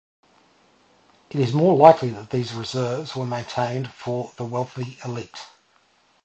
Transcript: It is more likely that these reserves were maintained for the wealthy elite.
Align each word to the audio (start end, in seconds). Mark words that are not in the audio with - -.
It 1.29 1.39
is 1.39 1.53
more 1.53 1.77
likely 1.77 2.09
that 2.09 2.31
these 2.31 2.55
reserves 2.55 3.15
were 3.15 3.23
maintained 3.23 3.93
for 3.93 4.31
the 4.35 4.45
wealthy 4.45 4.97
elite. 5.05 5.45